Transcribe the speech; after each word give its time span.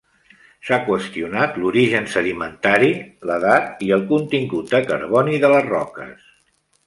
S'ha 0.67 0.77
qüestionat 0.85 1.59
l'origen 1.63 2.07
sedimentari, 2.13 2.89
l'edat 3.31 3.85
i 3.87 3.91
el 3.99 4.07
contingut 4.15 4.75
de 4.75 4.83
carboni 4.89 5.37
de 5.47 5.55
les 5.55 5.69
roques. 5.69 6.27